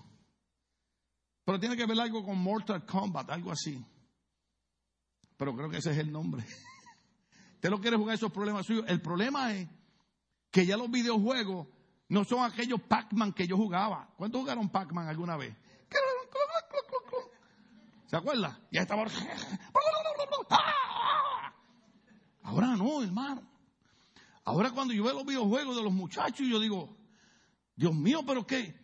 [1.45, 3.85] pero tiene que ver algo con Mortal Kombat, algo así.
[5.37, 6.43] Pero creo que ese es el nombre.
[7.53, 8.85] Usted no quiere jugar esos problemas suyos.
[8.87, 9.69] El problema es
[10.49, 11.67] que ya los videojuegos
[12.09, 14.11] no son aquellos Pac-Man que yo jugaba.
[14.17, 15.55] ¿Cuántos jugaron Pac-Man alguna vez?
[18.07, 18.59] ¿Se acuerda?
[18.71, 19.05] Ya estaba.
[22.41, 23.41] Ahora no, hermano.
[24.43, 26.95] Ahora cuando yo veo los videojuegos de los muchachos, yo digo,
[27.75, 28.79] Dios mío, pero qué?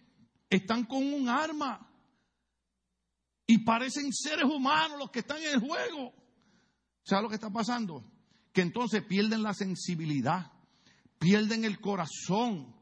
[0.50, 1.91] Están con un arma
[3.52, 6.14] y parecen seres humanos los que están en el juego.
[7.04, 8.10] ¿Sabe lo que está pasando?
[8.54, 10.54] Que entonces pierden la sensibilidad,
[11.20, 12.74] pierden el corazón.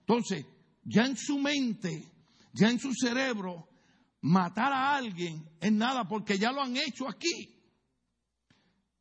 [0.00, 0.44] Entonces,
[0.82, 2.10] ya en su mente,
[2.52, 3.68] ya en su cerebro,
[4.22, 7.62] matar a alguien es nada porque ya lo han hecho aquí.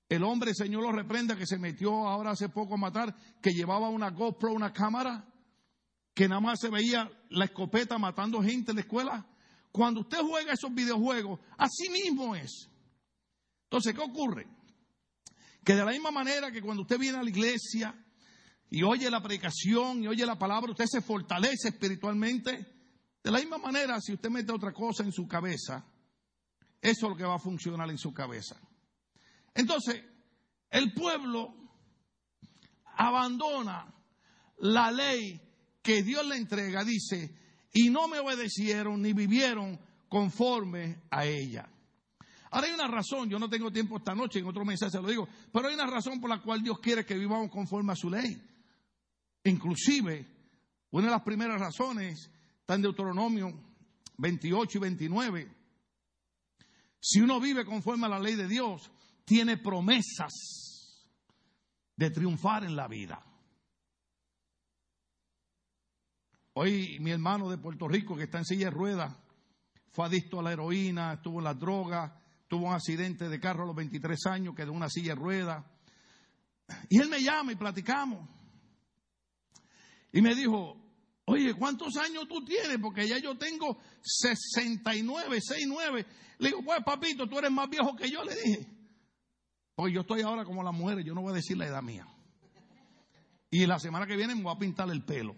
[0.07, 3.89] El hombre, Señor lo reprenda, que se metió ahora hace poco a matar, que llevaba
[3.89, 5.25] una GoPro, una cámara,
[6.13, 9.30] que nada más se veía la escopeta matando gente en la escuela.
[9.71, 12.69] Cuando usted juega esos videojuegos, así mismo es.
[13.63, 14.47] Entonces, ¿qué ocurre?
[15.63, 17.95] Que de la misma manera que cuando usted viene a la iglesia
[18.69, 22.67] y oye la predicación y oye la palabra, usted se fortalece espiritualmente.
[23.23, 25.85] De la misma manera, si usted mete otra cosa en su cabeza,
[26.81, 28.59] eso es lo que va a funcionar en su cabeza.
[29.53, 30.03] Entonces,
[30.69, 31.53] el pueblo
[32.97, 33.93] abandona
[34.57, 35.39] la ley
[35.81, 37.40] que Dios le entrega, dice,
[37.73, 39.79] y no me obedecieron ni vivieron
[40.09, 41.69] conforme a ella.
[42.51, 45.27] Ahora hay una razón, yo no tengo tiempo esta noche, en otro mensaje lo digo,
[45.53, 48.41] pero hay una razón por la cual Dios quiere que vivamos conforme a su ley.
[49.45, 50.27] Inclusive,
[50.91, 52.29] una de las primeras razones
[52.59, 53.53] está en Deuteronomio
[54.17, 55.55] 28 y 29.
[56.99, 58.91] Si uno vive conforme a la ley de Dios,
[59.23, 60.33] tiene promesas
[61.95, 63.23] de triunfar en la vida.
[66.53, 69.15] Hoy mi hermano de Puerto Rico que está en silla de ruedas
[69.91, 73.67] fue adicto a la heroína, estuvo en la droga, tuvo un accidente de carro a
[73.67, 75.65] los 23 años, quedó en una silla de ruedas.
[76.89, 78.27] Y él me llama y platicamos.
[80.13, 80.77] Y me dijo,
[81.25, 82.77] oye, ¿cuántos años tú tienes?
[82.81, 86.05] Porque ya yo tengo 69, 69.
[86.39, 88.67] Le digo, pues papito, tú eres más viejo que yo, le dije.
[89.75, 92.05] Pues yo estoy ahora como las mujeres, yo no voy a decir la edad mía.
[93.49, 95.35] Y la semana que viene me voy a pintar el pelo.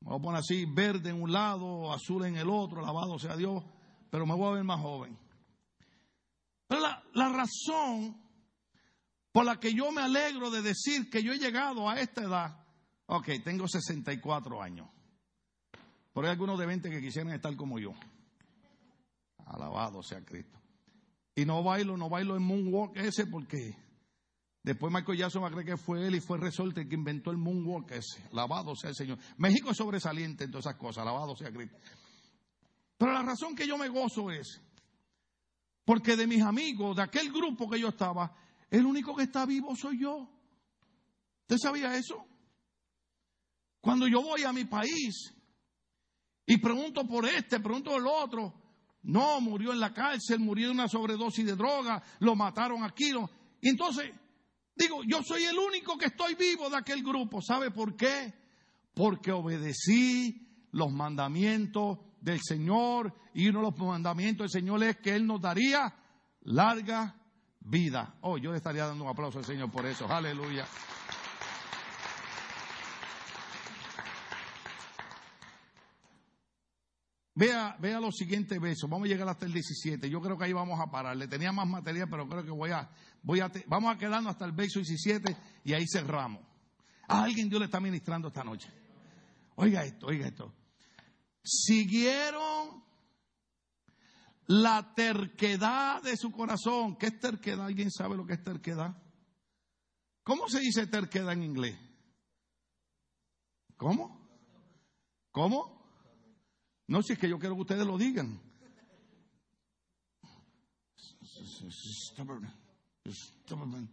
[0.00, 3.36] Me voy a poner así, verde en un lado, azul en el otro, lavado sea
[3.36, 3.62] Dios,
[4.10, 5.18] pero me voy a ver más joven.
[6.66, 8.16] Pero la, la razón
[9.32, 12.64] por la que yo me alegro de decir que yo he llegado a esta edad,
[13.06, 14.88] ok, tengo 64 años.
[16.12, 17.92] Pero hay algunos de 20 que quisieran estar como yo.
[19.46, 20.58] Alabado sea Cristo.
[21.34, 23.76] Y no bailo, no bailo en moonwalk ese porque
[24.62, 27.90] después Michael Jackson creer que fue él y fue Resorte el que inventó el moonwalk
[27.92, 28.22] ese.
[28.32, 29.18] Alabado sea el Señor.
[29.38, 31.02] México es sobresaliente en todas esas cosas.
[31.02, 31.76] Alabado sea Cristo.
[32.96, 34.60] Pero la razón que yo me gozo es
[35.84, 38.32] porque de mis amigos, de aquel grupo que yo estaba,
[38.70, 40.28] el único que está vivo soy yo.
[41.40, 42.24] ¿Usted sabía eso?
[43.80, 45.34] Cuando yo voy a mi país
[46.46, 48.54] y pregunto por este, pregunto por el otro,
[49.02, 53.12] no, murió en la cárcel, murió de una sobredosis de droga, lo mataron aquí.
[53.60, 54.12] Y entonces,
[54.80, 57.42] digo, yo soy el único que estoy vivo de aquel grupo.
[57.42, 58.32] ¿Sabe por qué?
[58.94, 65.14] Porque obedecí los mandamientos del Señor y uno de los mandamientos del Señor es que
[65.14, 65.94] Él nos daría
[66.42, 67.14] larga
[67.60, 68.16] vida.
[68.22, 70.06] Oh, yo le estaría dando un aplauso al Señor por eso.
[70.08, 70.66] Aleluya.
[77.40, 78.90] Vea, vea los siguientes versos.
[78.90, 80.10] Vamos a llegar hasta el 17.
[80.10, 81.16] Yo creo que ahí vamos a parar.
[81.16, 82.90] Le tenía más material, pero creo que voy a,
[83.22, 86.42] voy a, vamos a quedarnos hasta el verso 17 y ahí cerramos.
[87.08, 88.70] A alguien Dios le está ministrando esta noche.
[89.54, 90.52] Oiga esto, oiga esto.
[91.42, 92.84] Siguieron
[94.48, 96.96] la terquedad de su corazón.
[96.98, 97.64] ¿Qué es terquedad?
[97.64, 99.02] ¿Alguien sabe lo que es terquedad?
[100.24, 101.78] ¿Cómo se dice terquedad en inglés?
[103.78, 104.28] ¿Cómo?
[105.30, 105.79] ¿Cómo?
[106.90, 108.40] No, si es que yo quiero que ustedes lo digan.
[113.06, 113.88] Stubborn.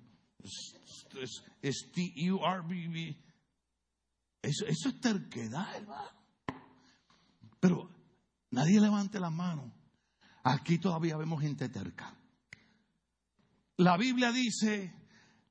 [4.41, 6.09] Eso, eso es terquedad, hermano.
[7.59, 7.87] Pero
[8.49, 9.71] nadie levante la mano.
[10.43, 12.17] Aquí todavía vemos gente terca.
[13.75, 14.91] La Biblia dice,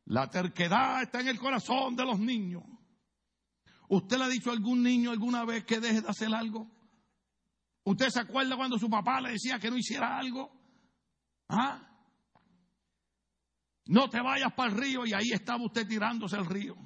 [0.07, 2.65] la terquedad está en el corazón de los niños.
[3.89, 6.76] ¿Usted le ha dicho a algún niño alguna vez que deje de hacer algo?
[7.87, 10.51] ¿Usted se acuerda cuando su papá le decía que no hiciera algo?
[11.49, 11.81] ¿Ah?
[13.85, 16.77] No te vayas para el río y ahí estaba usted tirándose al río.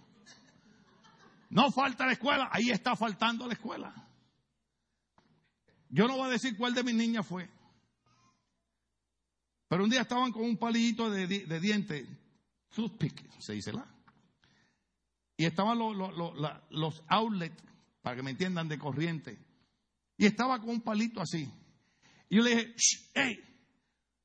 [1.48, 3.94] No falta la escuela, ahí está faltando la escuela.
[5.88, 7.48] Yo no voy a decir cuál de mis niñas fue.
[9.68, 12.06] Pero un día estaban con un palillito de, de diente,
[12.74, 13.86] toothpick, se dice la.
[15.38, 15.96] Y estaban los,
[16.68, 17.64] los outlets,
[18.02, 19.49] para que me entiendan, de corriente.
[20.20, 21.50] Y estaba con un palito así.
[22.28, 22.74] Y yo le dije,
[23.14, 23.40] hey,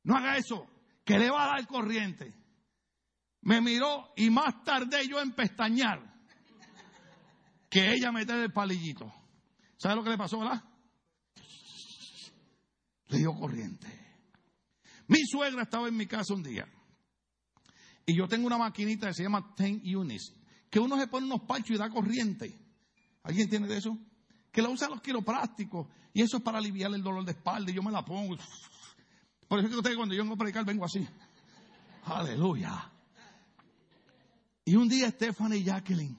[0.04, 0.68] no haga eso,
[1.06, 2.34] que le va a dar corriente.
[3.44, 6.02] Me miró y más tarde yo en pestañear
[7.70, 9.10] que ella meter el palillito.
[9.78, 10.62] ¿Sabe lo que le pasó, verdad?
[13.08, 13.88] Le dio corriente.
[15.08, 16.68] Mi suegra estaba en mi casa un día.
[18.06, 20.36] Y yo tengo una maquinita que se llama Ten Units.
[20.70, 22.54] Que uno se pone unos pachos y da corriente.
[23.24, 23.98] ¿Alguien tiene de eso?
[24.56, 27.74] Que la usan los quiroprácticos y eso es para aliviar el dolor de espalda y
[27.76, 28.38] yo me la pongo.
[29.50, 31.06] Por eso que ustedes cuando yo vengo a predicar vengo así.
[32.06, 32.90] Aleluya.
[34.64, 36.18] Y un día Stephanie y Jacqueline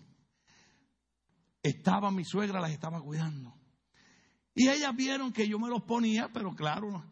[1.63, 3.55] estaba mi suegra, las estaba cuidando.
[4.55, 7.03] Y ellas vieron que yo me los ponía, pero claro,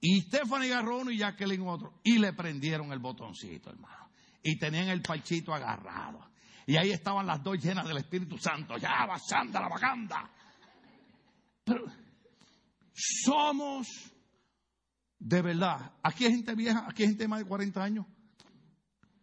[0.00, 2.00] y Stephanie agarró uno y Jacqueline otro.
[2.02, 4.08] Y le prendieron el botoncito, hermano.
[4.42, 6.30] Y tenían el parchito agarrado.
[6.66, 8.78] Y ahí estaban las dos llenas del Espíritu Santo.
[8.78, 10.30] Ya, basanda la bacanda.
[12.92, 13.86] Somos
[15.18, 15.92] de verdad.
[16.02, 18.06] Aquí hay gente vieja, aquí hay gente de más de 40 años.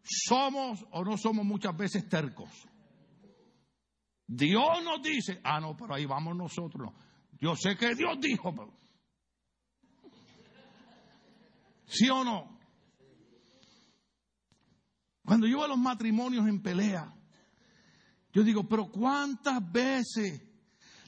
[0.04, 2.50] Somos o no somos muchas veces tercos.
[4.28, 6.92] Dios nos dice, ah, no, pero ahí vamos nosotros.
[7.40, 8.54] Yo sé que Dios dijo.
[11.86, 12.60] ¿Sí o no?
[15.26, 17.14] Cuando yo veo los matrimonios en pelea,
[18.34, 20.42] yo digo, pero ¿cuántas veces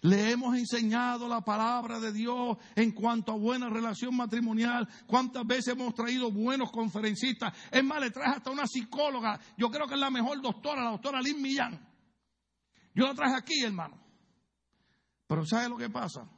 [0.06, 4.88] le hemos enseñado la palabra de Dios en cuanto a buena relación matrimonial.
[5.08, 7.52] ¿Cuántas veces hemos traído buenos conferencistas?
[7.72, 9.40] Es más, le traje hasta una psicóloga.
[9.58, 11.90] Yo creo que es la mejor doctora, la doctora Lynn Millán.
[12.94, 14.00] Yo la traje aquí, hermano.
[15.26, 16.30] Pero ¿sabe lo que pasa?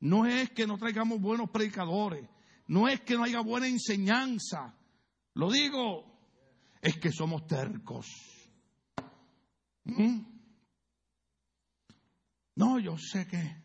[0.00, 2.28] No es que no traigamos buenos predicadores.
[2.66, 4.76] No es que no haya buena enseñanza.
[5.32, 6.04] Lo digo,
[6.82, 8.06] es que somos tercos.
[9.84, 10.33] ¿Mm?
[12.56, 13.64] No, yo sé que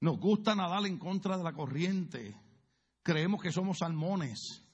[0.00, 2.34] nos gusta nadar en contra de la corriente.
[3.02, 4.64] Creemos que somos salmones.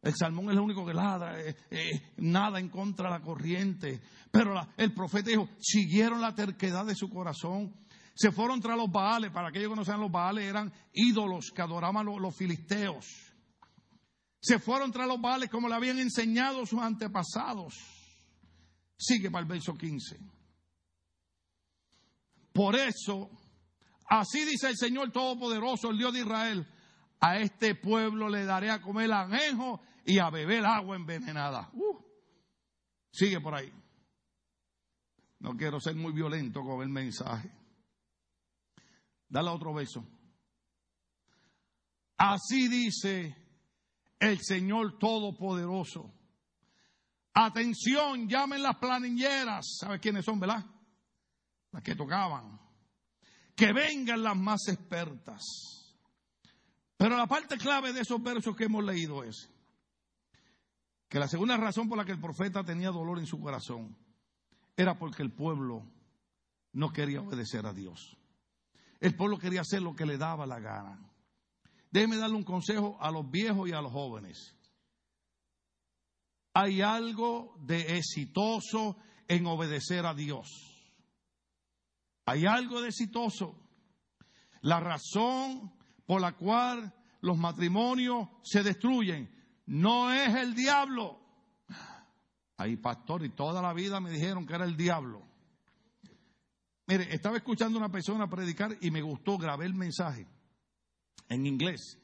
[0.00, 4.00] El salmón es el único que nada, eh, eh, nada en contra de la corriente.
[4.30, 7.74] Pero el profeta dijo, siguieron la terquedad de su corazón.
[8.14, 9.32] Se fueron tras los baales.
[9.32, 13.06] Para aquellos que no saben, los baales eran ídolos que adoraban los, los filisteos.
[14.40, 17.74] Se fueron tras los baales como le habían enseñado sus antepasados.
[18.96, 20.37] Sigue para el verso 15.
[22.58, 23.30] Por eso
[24.08, 26.66] Así dice el Señor Todopoderoso, el Dios de Israel.
[27.20, 31.68] A este pueblo le daré a comer anejo y a beber agua envenenada.
[31.74, 31.98] Uh,
[33.12, 33.70] sigue por ahí.
[35.40, 37.50] No quiero ser muy violento con el mensaje.
[39.28, 40.06] Dale otro beso.
[42.16, 43.36] Así dice
[44.18, 46.14] el Señor Todopoderoso.
[47.34, 49.76] Atención, llamen las planilleras.
[49.80, 50.64] ¿Sabe quiénes son, verdad?
[51.72, 52.60] Las que tocaban.
[53.54, 55.42] Que vengan las más expertas.
[56.96, 59.50] Pero la parte clave de esos versos que hemos leído es
[61.08, 63.96] que la segunda razón por la que el profeta tenía dolor en su corazón
[64.76, 65.84] era porque el pueblo
[66.72, 68.16] no quería obedecer a Dios.
[69.00, 70.98] El pueblo quería hacer lo que le daba la gana.
[71.90, 74.54] Déjeme darle un consejo a los viejos y a los jóvenes.
[76.52, 78.96] Hay algo de exitoso
[79.28, 80.67] en obedecer a Dios.
[82.28, 83.56] Hay algo de exitoso.
[84.60, 85.72] La razón
[86.04, 89.30] por la cual los matrimonios se destruyen
[89.64, 91.18] no es el diablo.
[92.58, 95.22] Hay pastor y toda la vida me dijeron que era el diablo.
[96.86, 100.26] Mire, estaba escuchando a una persona predicar y me gustó, grabé el mensaje
[101.30, 101.98] en inglés.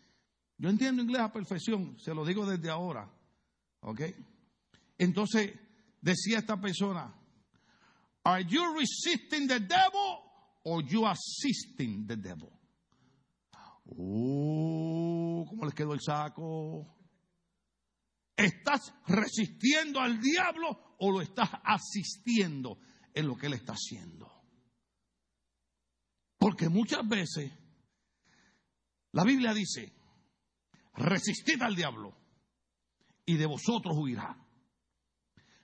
[0.56, 3.10] Yo entiendo inglés a perfección, se lo digo desde ahora.
[3.80, 4.00] ¿Ok?
[4.96, 5.52] Entonces
[6.00, 7.14] decía esta persona,
[8.24, 10.22] ¿Are you resisting the devil
[10.64, 12.52] or you assisting the devil?
[13.86, 16.86] Uh, ¿cómo les quedó el saco?
[18.36, 22.78] ¿Estás resistiendo al diablo o lo estás asistiendo
[23.12, 24.32] en lo que él está haciendo?
[26.38, 27.52] Porque muchas veces
[29.12, 29.92] la Biblia dice,
[30.94, 32.16] resistid al diablo
[33.24, 34.36] y de vosotros huirá.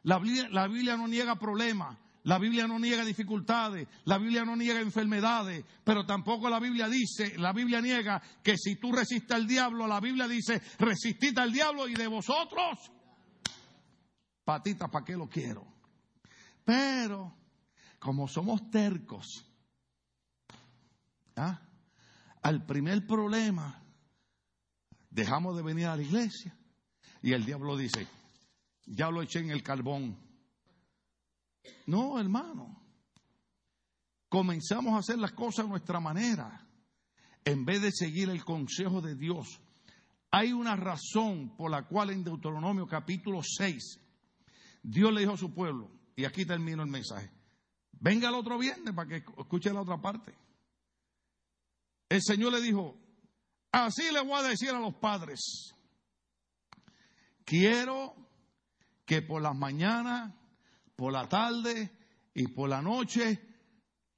[0.04, 1.98] La Biblia, no niega problemas,
[2.30, 7.36] la Biblia no niega dificultades, la Biblia no niega enfermedades, pero tampoco la Biblia dice,
[7.36, 11.88] la Biblia niega que si tú resistes al diablo, la Biblia dice, resistid al diablo
[11.88, 12.92] y de vosotros,
[14.44, 15.66] patita, ¿para qué lo quiero?
[16.64, 17.34] Pero,
[17.98, 19.44] como somos tercos,
[21.34, 21.60] ¿ah?
[22.42, 23.82] al primer problema,
[25.10, 26.56] dejamos de venir a la iglesia
[27.22, 28.06] y el diablo dice,
[28.86, 30.29] ya lo eché en el carbón.
[31.86, 32.80] No, hermano.
[34.28, 36.66] Comenzamos a hacer las cosas a nuestra manera
[37.44, 39.60] en vez de seguir el consejo de Dios.
[40.30, 44.00] Hay una razón por la cual en Deuteronomio capítulo 6
[44.82, 47.30] Dios le dijo a su pueblo, y aquí termino el mensaje,
[47.92, 50.34] venga el otro viernes para que escuche la otra parte.
[52.08, 52.98] El Señor le dijo,
[53.72, 55.74] así le voy a decir a los padres,
[57.44, 58.14] quiero
[59.04, 60.34] que por las mañanas,
[61.00, 61.90] por la tarde
[62.34, 63.40] y por la noche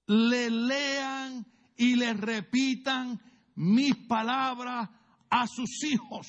[0.08, 3.20] le lean y le repitan
[3.54, 4.90] mis palabras
[5.30, 6.26] a sus hijos.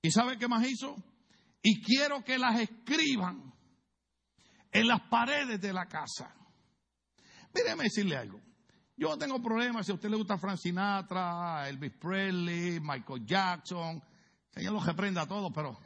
[0.00, 0.96] ¿Y sabe qué más hizo?
[1.62, 3.52] Y quiero que las escriban
[4.72, 6.34] en las paredes de la casa.
[7.54, 8.40] Míreme decirle algo.
[8.96, 14.02] Yo no tengo problemas si a usted le gusta Frank Sinatra, Elvis Presley, Michael Jackson.
[14.50, 15.78] Señor lo reprenda a todos, pero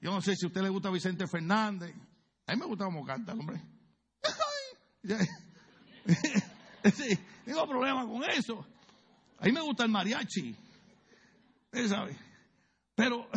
[0.00, 1.94] yo no sé si a usted le gusta Vicente Fernández.
[2.46, 3.60] A mí me gusta cómo canta el hombre.
[6.94, 8.66] sí, tengo problemas con eso.
[9.38, 10.56] A mí me gusta el mariachi.
[11.64, 12.16] Usted sabe.
[12.94, 13.28] Pero,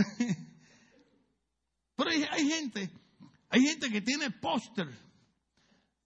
[1.96, 2.90] pero hay, hay gente,
[3.50, 4.88] hay gente que tiene póster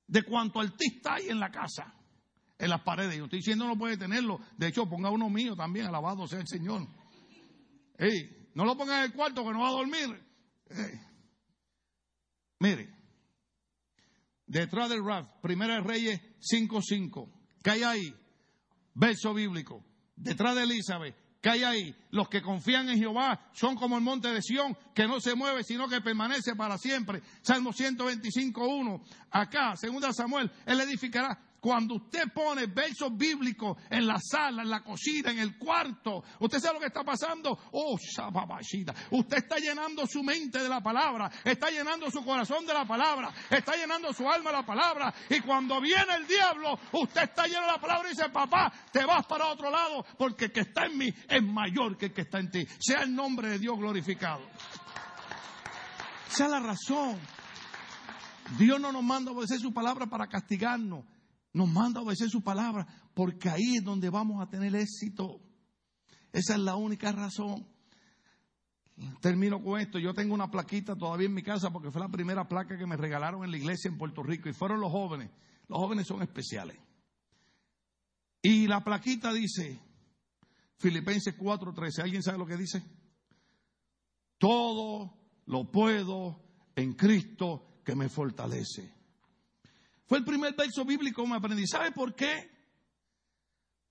[0.07, 1.93] de cuánto artista hay en la casa
[2.57, 3.17] en las paredes.
[3.17, 4.39] Yo estoy diciendo no puede tenerlo.
[4.57, 6.87] De hecho, ponga uno mío también, alabado sea el Señor.
[8.55, 10.32] no lo ponga en el cuarto que no va a dormir.
[12.59, 12.89] Mire,
[14.45, 17.31] detrás del RAF, Primera de Reyes 5.5,
[17.63, 18.15] ¿qué hay ahí?
[18.93, 19.83] Verso bíblico.
[20.15, 21.95] Detrás de Elizabeth, ¿qué hay ahí?
[22.11, 25.63] Los que confían en Jehová son como el monte de Sión, que no se mueve,
[25.63, 27.21] sino que permanece para siempre.
[27.41, 29.03] Salmo 125.1.
[29.31, 34.83] Acá, segunda Samuel, él edificará cuando usted pone versos bíblicos en la sala, en la
[34.83, 37.57] cocina, en el cuarto, ¿usted sabe lo que está pasando?
[37.71, 38.93] Oh, Shababashida.
[39.11, 43.33] Usted está llenando su mente de la palabra, está llenando su corazón de la palabra,
[43.49, 45.13] está llenando su alma de la palabra.
[45.29, 49.05] Y cuando viene el diablo, usted está lleno de la palabra y dice, papá, te
[49.05, 52.23] vas para otro lado, porque el que está en mí es mayor que el que
[52.23, 52.67] está en ti.
[52.77, 54.41] Sea el nombre de Dios glorificado.
[56.27, 57.17] Sea la razón.
[58.57, 61.05] Dios no nos manda a obedecer su palabra para castigarnos.
[61.53, 65.39] Nos manda a obedecer su palabra porque ahí es donde vamos a tener éxito.
[66.31, 67.67] Esa es la única razón.
[69.21, 69.99] Termino con esto.
[69.99, 72.97] Yo tengo una plaquita todavía en mi casa porque fue la primera placa que me
[72.97, 75.29] regalaron en la iglesia en Puerto Rico y fueron los jóvenes.
[75.67, 76.77] Los jóvenes son especiales.
[78.41, 79.79] Y la plaquita dice,
[80.77, 82.83] Filipenses 4:13, ¿alguien sabe lo que dice?
[84.37, 85.13] Todo
[85.45, 86.41] lo puedo
[86.75, 89.02] en Cristo que me fortalece.
[90.05, 91.65] Fue el primer verso bíblico que me aprendí.
[91.67, 92.51] ¿Sabe por qué?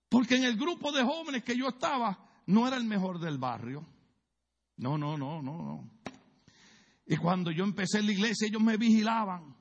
[0.08, 3.86] Porque en el grupo de jóvenes que yo estaba no era el mejor del barrio.
[4.76, 5.90] No, no, no, no, no.
[7.06, 9.56] Y cuando yo empecé en la iglesia, ellos me vigilaban.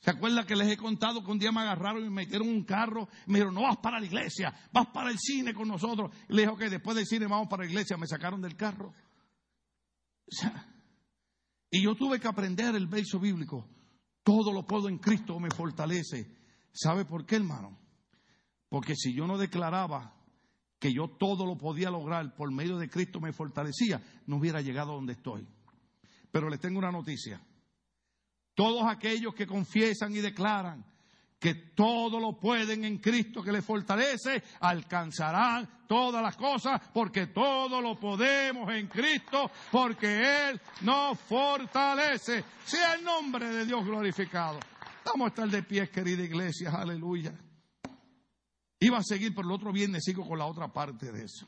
[0.00, 2.64] ¿Se acuerda que les he contado que un día me agarraron y me metieron un
[2.64, 3.08] carro?
[3.26, 6.12] Me dijeron, no vas para la iglesia, vas para el cine con nosotros.
[6.28, 7.96] Y le dije, ok, después del cine vamos para la iglesia.
[7.96, 8.92] Me sacaron del carro.
[11.70, 13.68] y yo tuve que aprender el verso bíblico.
[14.28, 16.26] Todo lo puedo en Cristo me fortalece.
[16.70, 17.78] ¿Sabe por qué, hermano?
[18.68, 20.14] Porque si yo no declaraba
[20.78, 24.92] que yo todo lo podía lograr por medio de Cristo me fortalecía, no hubiera llegado
[24.92, 25.48] donde estoy.
[26.30, 27.40] Pero les tengo una noticia.
[28.52, 30.84] Todos aquellos que confiesan y declaran
[31.38, 37.80] que todo lo pueden en Cristo que les fortalece, alcanzarán todas las cosas, porque todo
[37.80, 42.44] lo podemos en Cristo, porque Él nos fortalece.
[42.64, 44.58] Sea el nombre de Dios glorificado.
[45.04, 47.32] Vamos a estar de pie, querida iglesia, aleluya.
[48.80, 51.46] Iba a seguir, pero el otro viernes sigo con la otra parte de eso.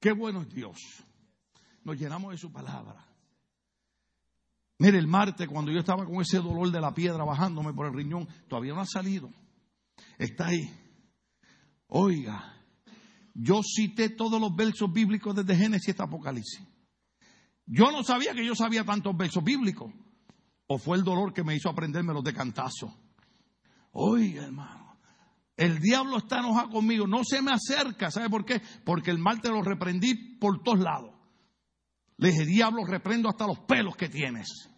[0.00, 1.04] Qué bueno es Dios.
[1.84, 3.05] Nos llenamos de su palabra.
[4.78, 7.94] Mire, el martes, cuando yo estaba con ese dolor de la piedra bajándome por el
[7.94, 9.30] riñón, todavía no ha salido.
[10.18, 10.70] Está ahí.
[11.88, 12.56] Oiga,
[13.32, 16.66] yo cité todos los versos bíblicos desde Génesis hasta Apocalipsis.
[17.64, 19.92] Yo no sabía que yo sabía tantos versos bíblicos.
[20.68, 22.92] O fue el dolor que me hizo aprenderme los de cantazo.
[23.92, 24.98] Oiga, hermano,
[25.56, 27.06] el diablo está enojado conmigo.
[27.06, 28.10] No se me acerca.
[28.10, 28.60] ¿Sabe por qué?
[28.84, 31.15] Porque el mal te lo reprendí por todos lados.
[32.18, 34.70] Le dije, diablo, reprendo hasta los pelos que tienes.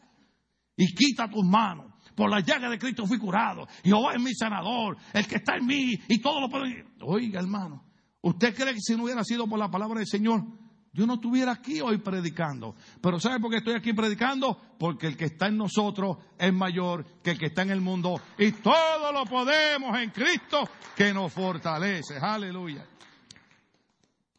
[0.76, 1.92] Y quita tus manos.
[2.14, 3.68] Por la llaga de Cristo fui curado.
[3.84, 6.84] Jehová es mi sanador, el que está en mí y todo lo puede.
[7.02, 7.84] Oiga, hermano,
[8.22, 10.44] ¿usted cree que si no hubiera sido por la palabra del Señor,
[10.92, 12.74] yo no estuviera aquí hoy predicando?
[13.00, 14.60] Pero ¿sabe por qué estoy aquí predicando?
[14.80, 18.20] Porque el que está en nosotros es mayor que el que está en el mundo.
[18.36, 22.18] Y todo lo podemos en Cristo que nos fortalece.
[22.20, 22.84] Aleluya.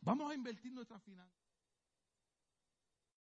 [0.02, 1.39] Vamos a invertir nuestra finanzas.